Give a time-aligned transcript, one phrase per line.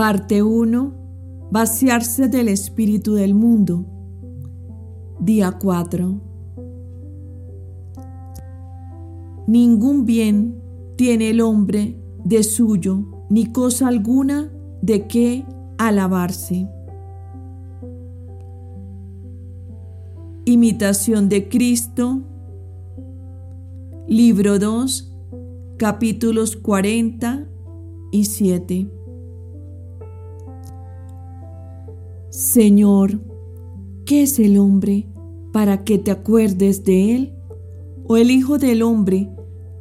[0.00, 0.94] Parte 1.
[1.50, 3.84] Vaciarse del espíritu del mundo.
[5.20, 6.18] Día 4.
[9.46, 10.58] Ningún bien
[10.96, 14.50] tiene el hombre de suyo, ni cosa alguna
[14.80, 15.44] de qué
[15.76, 16.66] alabarse.
[20.46, 22.22] Imitación de Cristo,
[24.08, 25.14] libro 2,
[25.76, 27.46] capítulos 40
[28.12, 28.99] y 7.
[32.30, 33.18] Señor,
[34.06, 35.08] ¿qué es el hombre
[35.52, 37.32] para que te acuerdes de él?
[38.06, 39.28] ¿O el Hijo del hombre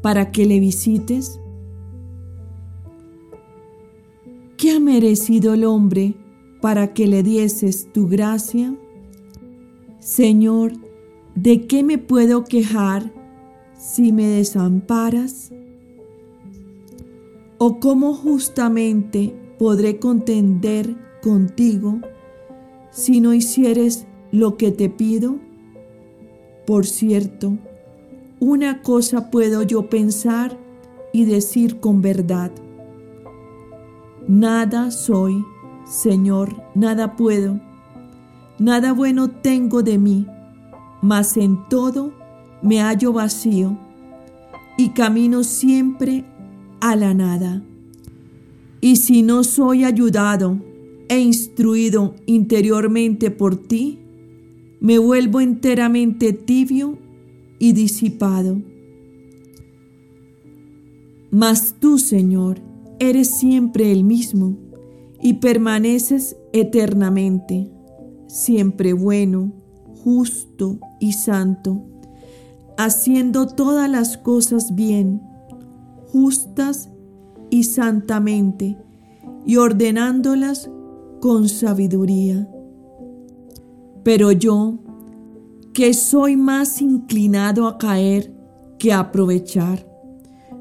[0.01, 1.39] para que le visites?
[4.57, 6.15] ¿Qué ha merecido el hombre
[6.59, 8.75] para que le dieses tu gracia?
[9.99, 10.73] Señor,
[11.35, 13.13] ¿de qué me puedo quejar
[13.77, 15.51] si me desamparas?
[17.59, 22.01] ¿O cómo justamente podré contender contigo
[22.91, 25.35] si no hicieres lo que te pido?
[26.65, 27.57] Por cierto,
[28.39, 30.57] una cosa puedo yo pensar
[31.13, 32.51] y decir con verdad.
[34.27, 35.43] Nada soy,
[35.85, 37.59] Señor, nada puedo
[38.59, 40.27] Nada bueno tengo de mí,
[41.01, 42.11] mas en todo
[42.61, 43.77] me hallo vacío
[44.77, 46.25] y camino siempre
[46.81, 47.61] a la nada.
[48.81, 50.57] Y si no soy ayudado
[51.09, 53.99] e instruido interiormente por ti,
[54.79, 56.97] me vuelvo enteramente tibio
[57.59, 58.61] y disipado.
[61.31, 62.61] Mas tú, Señor,
[62.99, 64.57] eres siempre el mismo
[65.21, 67.69] y permaneces eternamente
[68.29, 69.51] siempre bueno,
[70.03, 71.83] justo y santo,
[72.77, 75.21] haciendo todas las cosas bien,
[76.07, 76.89] justas
[77.49, 78.77] y santamente,
[79.45, 80.69] y ordenándolas
[81.19, 82.49] con sabiduría.
[84.03, 84.79] Pero yo,
[85.73, 88.33] que soy más inclinado a caer
[88.77, 89.85] que a aprovechar,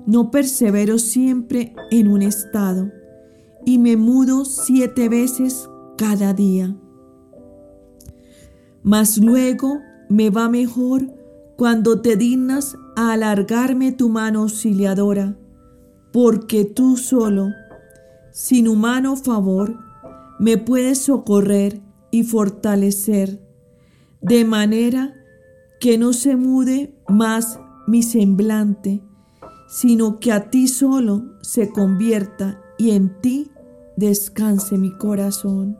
[0.07, 2.91] no persevero siempre en un estado
[3.65, 6.77] y me mudo siete veces cada día
[8.89, 11.15] mas luego me va mejor
[11.57, 15.37] cuando te dignas a alargarme tu mano auxiliadora,
[16.11, 17.49] porque tú solo,
[18.33, 19.77] sin humano favor,
[20.38, 23.41] me puedes socorrer y fortalecer,
[24.21, 25.15] de manera
[25.81, 29.03] que no se mude más mi semblante,
[29.69, 33.50] sino que a ti solo se convierta y en ti
[33.97, 35.77] descanse mi corazón.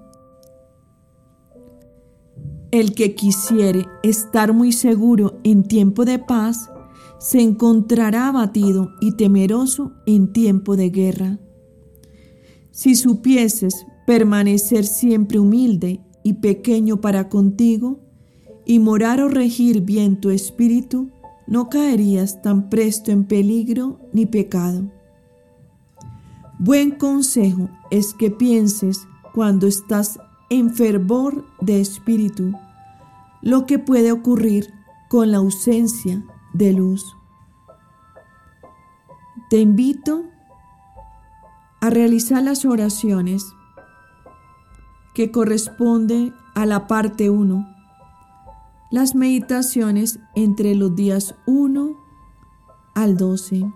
[2.71, 6.71] El que quisiere estar muy seguro en tiempo de paz,
[7.19, 11.39] se encontrará abatido y temeroso en tiempo de guerra.
[12.71, 18.01] Si supieses permanecer siempre humilde y pequeño para contigo,
[18.65, 21.11] y morar o regir bien tu espíritu,
[21.47, 24.91] no caerías tan presto en peligro ni pecado.
[26.59, 30.19] Buen consejo es que pienses cuando estás
[30.49, 32.55] en fervor de espíritu,
[33.43, 34.73] lo que puede ocurrir
[35.11, 36.25] con la ausencia
[36.55, 37.05] de luz.
[39.51, 40.25] Te invito
[41.83, 43.45] a realizar las oraciones
[45.19, 47.67] que corresponden a la parte 1,
[48.93, 51.97] las meditaciones entre los días 1
[52.95, 53.69] al 12.